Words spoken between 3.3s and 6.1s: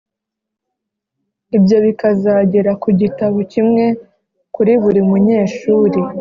kimwe kuri buri munyeshuli